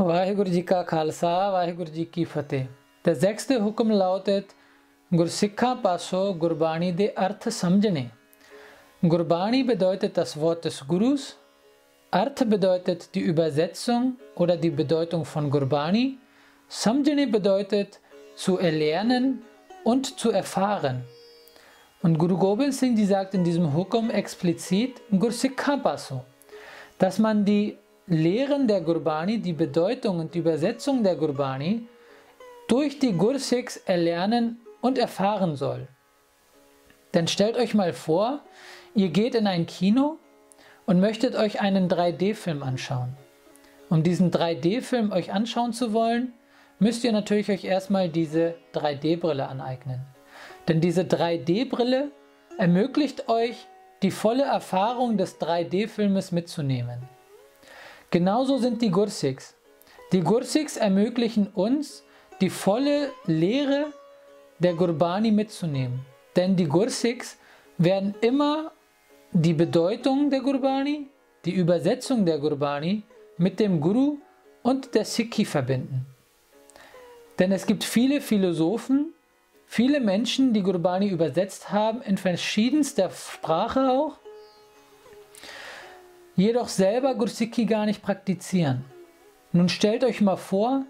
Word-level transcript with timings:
ਵਾਹਿਗੁਰੂ 0.00 0.50
ਜੀ 0.50 0.62
ਕਾ 0.62 0.82
ਖਾਲਸਾ 0.82 1.50
ਵਾਹਿਗੁਰੂ 1.50 1.90
ਜੀ 1.92 2.04
ਕੀ 2.04 2.24
ਫਤਿਹ 2.24 2.66
Der 3.04 3.14
sechste 3.14 3.58
Hukum 3.62 3.90
lautet 3.90 4.54
Gursikha 5.10 5.74
Paso 5.82 6.34
Gurbani 6.34 6.92
de 6.92 7.16
Arth 7.16 7.50
Samjane. 7.50 8.10
Gurbani 9.02 9.64
bedeutet 9.64 10.18
das 10.18 10.38
Wort 10.38 10.66
des 10.66 10.86
Gurus. 10.86 11.38
Arth 12.10 12.46
bedeutet 12.46 13.14
die 13.14 13.20
Übersetzung 13.20 14.18
oder 14.34 14.58
die 14.58 14.68
Bedeutung 14.68 15.24
von 15.24 15.50
Gurbani. 15.50 16.18
Samjane 16.68 17.26
bedeutet 17.26 18.00
zu 18.36 18.58
erlernen 18.58 19.42
und 19.82 20.18
zu 20.20 20.30
erfahren. 20.30 21.02
Und 22.02 22.18
Guru 22.18 22.36
Gobind 22.36 22.74
Singh, 22.74 22.96
die 22.96 23.06
sagt 23.06 23.32
in 23.32 23.44
diesem 23.44 23.72
Hukum 23.72 24.10
explizit 24.10 25.00
Gursikha 25.10 25.78
Paso, 25.78 26.22
dass 26.98 27.18
man 27.18 27.46
die 27.46 27.78
Lehren 28.07 28.67
der 28.67 28.81
Gurbani, 28.81 29.39
die 29.39 29.53
Bedeutung 29.53 30.19
und 30.19 30.35
die 30.35 30.39
Übersetzung 30.39 31.03
der 31.03 31.15
Gurbani 31.15 31.87
durch 32.67 32.99
die 32.99 33.13
Gursikhs 33.13 33.77
erlernen 33.77 34.59
und 34.81 34.99
erfahren 34.99 35.55
soll. 35.55 35.87
Denn 37.15 37.27
stellt 37.27 37.57
euch 37.57 37.73
mal 37.73 37.93
vor, 37.93 38.41
ihr 38.93 39.09
geht 39.09 39.33
in 39.33 39.47
ein 39.47 39.65
Kino 39.65 40.17
und 40.85 40.99
möchtet 40.99 41.35
euch 41.35 41.61
einen 41.61 41.89
3D-Film 41.89 42.61
anschauen. 42.61 43.15
Um 43.89 44.03
diesen 44.03 44.29
3D-Film 44.29 45.11
euch 45.11 45.33
anschauen 45.33 45.73
zu 45.73 45.93
wollen, 45.93 46.33
müsst 46.77 47.03
ihr 47.03 47.11
natürlich 47.11 47.49
euch 47.49 47.63
erstmal 47.63 48.09
diese 48.09 48.55
3D-Brille 48.73 49.47
aneignen. 49.47 50.01
Denn 50.67 50.81
diese 50.81 51.03
3D-Brille 51.03 52.11
ermöglicht 52.57 53.29
euch, 53.29 53.65
die 54.03 54.11
volle 54.11 54.43
Erfahrung 54.43 55.17
des 55.17 55.39
3D-Filmes 55.39 56.31
mitzunehmen. 56.31 57.14
Genauso 58.15 58.57
sind 58.59 58.81
die 58.81 58.91
Gursiks. 58.91 59.55
Die 60.13 60.21
Gursiks 60.21 60.77
ermöglichen 60.77 61.47
uns, 61.47 62.05
die 62.39 62.49
volle 62.49 63.11
Lehre 63.25 63.87
der 64.57 64.73
Gurbani 64.73 65.31
mitzunehmen. 65.31 65.99
Denn 66.33 66.55
die 66.55 66.63
Gursiks 66.63 67.37
werden 67.77 68.15
immer 68.21 68.71
die 69.33 69.51
Bedeutung 69.51 70.29
der 70.29 70.39
Gurbani, 70.39 71.07
die 71.43 71.55
Übersetzung 71.55 72.25
der 72.25 72.39
Gurbani 72.39 73.03
mit 73.37 73.59
dem 73.59 73.81
Guru 73.81 74.19
und 74.63 74.95
der 74.95 75.03
Sikhi 75.03 75.43
verbinden. 75.43 76.05
Denn 77.37 77.51
es 77.51 77.65
gibt 77.65 77.83
viele 77.83 78.21
Philosophen, 78.21 79.13
viele 79.65 79.99
Menschen, 79.99 80.53
die 80.53 80.63
Gurbani 80.63 81.09
übersetzt 81.09 81.73
haben, 81.73 82.01
in 82.01 82.17
verschiedenster 82.17 83.09
Sprache 83.09 83.89
auch, 83.89 84.19
jedoch 86.35 86.67
selber 86.67 87.15
Gursikhi 87.15 87.65
gar 87.65 87.85
nicht 87.85 88.01
praktizieren. 88.01 88.85
Nun 89.51 89.69
stellt 89.69 90.03
euch 90.03 90.21
mal 90.21 90.35
vor, 90.35 90.83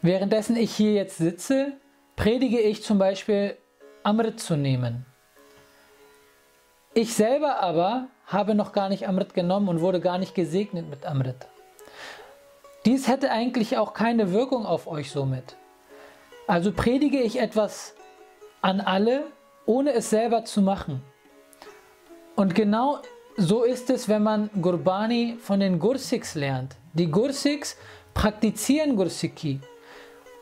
währenddessen 0.00 0.56
ich 0.56 0.74
hier 0.74 0.92
jetzt 0.92 1.18
sitze, 1.18 1.72
predige 2.16 2.60
ich 2.60 2.82
zum 2.82 2.98
Beispiel 2.98 3.56
Amrit 4.02 4.40
zu 4.40 4.56
nehmen. 4.56 5.06
Ich 6.94 7.14
selber 7.14 7.60
aber 7.60 8.08
habe 8.26 8.54
noch 8.54 8.72
gar 8.72 8.88
nicht 8.88 9.08
Amrit 9.08 9.34
genommen 9.34 9.68
und 9.68 9.80
wurde 9.80 10.00
gar 10.00 10.18
nicht 10.18 10.34
gesegnet 10.34 10.90
mit 10.90 11.06
Amrit. 11.06 11.46
Dies 12.84 13.06
hätte 13.06 13.30
eigentlich 13.30 13.78
auch 13.78 13.94
keine 13.94 14.32
Wirkung 14.32 14.66
auf 14.66 14.86
euch 14.86 15.10
somit. 15.10 15.56
Also 16.46 16.72
predige 16.72 17.20
ich 17.20 17.40
etwas 17.40 17.94
an 18.60 18.80
alle, 18.80 19.24
ohne 19.64 19.92
es 19.92 20.10
selber 20.10 20.44
zu 20.44 20.60
machen. 20.60 21.02
Und 22.34 22.54
genau 22.54 22.98
so 23.36 23.64
ist 23.64 23.90
es, 23.90 24.08
wenn 24.08 24.22
man 24.22 24.50
Gurbani 24.60 25.36
von 25.40 25.60
den 25.60 25.78
Gursiks 25.78 26.34
lernt. 26.34 26.76
Die 26.92 27.10
Gursiks 27.10 27.76
praktizieren 28.14 28.96
Gursikhi 28.96 29.60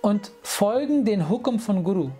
und 0.00 0.30
folgen 0.42 1.04
den 1.04 1.28
Hukum 1.28 1.58
von 1.58 1.84
Guru. 1.84 2.10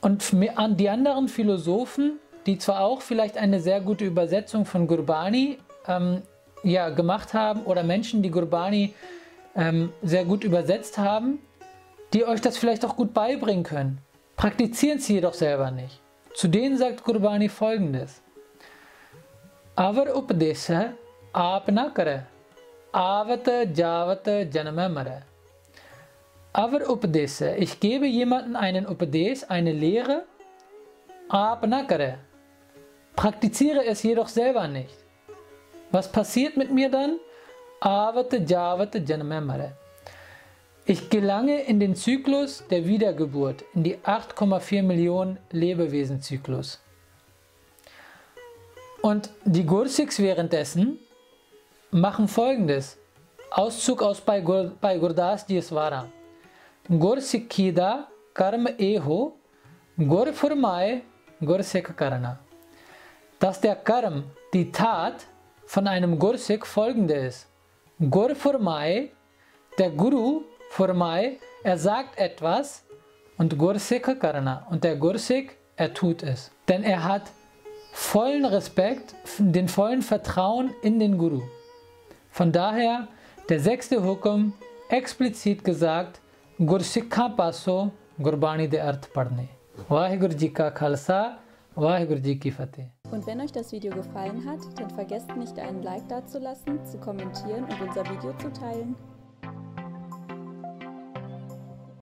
Und 0.00 0.32
die 0.32 0.88
anderen 0.88 1.28
Philosophen, 1.28 2.18
die 2.46 2.58
zwar 2.58 2.80
auch 2.80 3.02
vielleicht 3.02 3.36
eine 3.36 3.60
sehr 3.60 3.80
gute 3.80 4.04
Übersetzung 4.04 4.64
von 4.64 4.86
Gurbani 4.86 5.58
ähm, 5.86 6.22
ja, 6.64 6.90
gemacht 6.90 7.34
haben 7.34 7.62
oder 7.64 7.82
Menschen, 7.82 8.22
die 8.22 8.30
Gurbani 8.30 8.94
ähm, 9.54 9.92
sehr 10.02 10.24
gut 10.24 10.44
übersetzt 10.44 10.98
haben, 10.98 11.38
die 12.12 12.24
euch 12.24 12.40
das 12.40 12.56
vielleicht 12.56 12.84
auch 12.84 12.96
gut 12.96 13.14
beibringen 13.14 13.64
können, 13.64 13.98
praktizieren 14.36 14.98
sie 14.98 15.14
jedoch 15.14 15.34
selber 15.34 15.70
nicht. 15.70 16.00
Zu 16.34 16.48
denen 16.48 16.78
sagt 16.78 17.04
Gurbani 17.04 17.48
folgendes. 17.48 18.22
अवर 19.77 20.07
उपदेश 20.07 20.67
आप 21.35 21.65
न 21.69 21.87
करे 21.89 22.19
आवत 22.95 23.49
जावत 23.75 24.29
जन्म 24.53 24.79
मरे. 24.91 25.19
Aber 26.53 26.89
Updese, 26.89 27.55
ich 27.55 27.79
gebe 27.79 28.07
jemandem 28.07 28.55
einen 28.55 28.87
Updes, 28.87 29.47
eine 29.47 29.71
Lehre, 29.71 30.25
ab 31.29 31.67
nakare. 31.67 32.17
Praktiziere 33.15 33.85
es 33.85 34.01
jedoch 34.01 34.27
selber 34.27 34.67
nicht. 34.67 34.95
Was 35.91 36.11
passiert 36.11 36.57
mit 36.57 36.71
mir 36.71 36.89
dann? 36.89 37.19
Avate 37.79 38.37
javate 38.37 38.97
janmemare. 38.97 39.73
Ich 40.85 41.11
gelange 41.11 41.61
in 41.61 41.79
den 41.79 41.95
Zyklus 41.95 42.63
der 42.71 42.87
Wiedergeburt, 42.87 43.63
in 43.75 43.83
die 43.83 43.97
8,4 43.97 44.81
Millionen 44.81 45.37
Lebewesen-Zyklus. 45.51 46.79
Und 49.02 49.30
die 49.44 49.66
Gursiks 49.66 50.20
währenddessen 50.20 50.98
machen 51.90 52.28
folgendes. 52.28 52.98
Auszug 53.50 54.00
aus 54.00 54.20
bei, 54.20 54.40
Gur, 54.40 54.72
bei 54.80 54.96
Gurdas 54.96 55.44
Dieswara. 55.44 56.06
Gursikhida 56.88 58.06
karma 58.32 58.70
eho 58.78 59.36
gur 59.98 60.32
furmae 60.32 61.02
gursik 61.40 61.96
karana. 61.96 62.38
Dass 63.40 63.60
der 63.60 63.74
Karm, 63.74 64.24
die 64.54 64.70
Tat 64.70 65.26
von 65.66 65.88
einem 65.88 66.16
Gursik 66.18 66.64
folgende 66.64 67.14
ist. 67.14 67.48
Gur 67.98 68.36
furmae, 68.36 69.10
der 69.78 69.90
Guru 69.90 70.42
furmae, 70.70 71.38
er 71.64 71.76
sagt 71.76 72.18
etwas 72.18 72.84
und 73.36 73.58
Gursik 73.58 74.20
karana. 74.20 74.64
Und 74.70 74.84
der 74.84 74.94
Gursik, 74.94 75.58
er 75.76 75.92
tut 75.92 76.22
es. 76.22 76.52
Denn 76.68 76.84
er 76.84 77.02
hat 77.02 77.22
vollen 77.92 78.44
Respekt, 78.44 79.14
den 79.38 79.68
vollen 79.68 80.02
Vertrauen 80.02 80.70
in 80.82 80.98
den 80.98 81.18
Guru. 81.18 81.42
Von 82.30 82.50
daher 82.50 83.06
der 83.48 83.60
sechste 83.60 84.02
Hukum 84.02 84.54
explizit 84.88 85.62
gesagt, 85.62 86.20
Gursikha 86.58 87.28
Paso 87.28 87.92
Gurbani 88.18 88.68
de 88.68 88.80
Arth 88.80 89.12
Padne. 89.12 89.48
Vaheguru 89.88 90.34
Ji 90.34 90.50
Ka 90.50 90.70
Khalsa, 90.70 91.38
Vaheguru 91.74 92.20
Ji 92.20 92.38
Ki 92.38 92.50
Fateh. 92.50 92.90
Und 93.10 93.26
wenn 93.26 93.40
euch 93.40 93.52
das 93.52 93.72
Video 93.72 93.92
gefallen 93.92 94.44
hat, 94.46 94.60
dann 94.78 94.90
vergesst 94.90 95.34
nicht 95.36 95.58
einen 95.58 95.82
Like 95.82 96.08
dazulassen, 96.08 96.84
zu 96.86 96.98
kommentieren 96.98 97.64
und 97.64 97.88
unser 97.88 98.04
Video 98.10 98.32
zu 98.38 98.50
teilen. 98.52 98.96